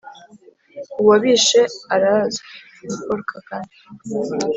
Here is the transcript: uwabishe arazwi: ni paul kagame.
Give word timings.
uwabishe 1.01 1.61
arazwi: 1.95 2.49
ni 2.85 2.89
paul 3.05 3.21
kagame. 3.31 3.71